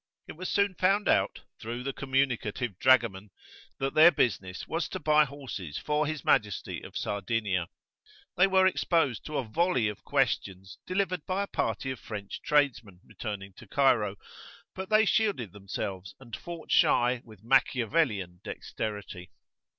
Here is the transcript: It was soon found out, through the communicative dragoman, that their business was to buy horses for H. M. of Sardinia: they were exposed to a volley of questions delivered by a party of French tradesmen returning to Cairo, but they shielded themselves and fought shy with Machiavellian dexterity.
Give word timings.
It 0.27 0.31
was 0.31 0.49
soon 0.49 0.73
found 0.73 1.07
out, 1.07 1.41
through 1.59 1.83
the 1.83 1.93
communicative 1.93 2.79
dragoman, 2.79 3.29
that 3.77 3.93
their 3.93 4.09
business 4.09 4.67
was 4.67 4.89
to 4.89 4.99
buy 4.99 5.25
horses 5.25 5.77
for 5.77 6.07
H. 6.07 6.23
M. 6.27 6.41
of 6.83 6.97
Sardinia: 6.97 7.67
they 8.35 8.47
were 8.47 8.65
exposed 8.65 9.23
to 9.27 9.37
a 9.37 9.43
volley 9.43 9.87
of 9.87 10.03
questions 10.03 10.79
delivered 10.87 11.23
by 11.27 11.43
a 11.43 11.53
party 11.53 11.91
of 11.91 11.99
French 11.99 12.41
tradesmen 12.41 12.99
returning 13.05 13.53
to 13.57 13.67
Cairo, 13.67 14.15
but 14.73 14.89
they 14.89 15.05
shielded 15.05 15.51
themselves 15.53 16.15
and 16.19 16.35
fought 16.35 16.71
shy 16.71 17.21
with 17.23 17.43
Machiavellian 17.43 18.41
dexterity. 18.43 19.29